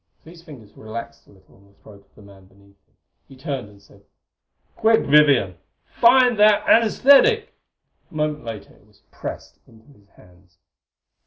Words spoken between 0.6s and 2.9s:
relaxed a little on the throat of the man beneath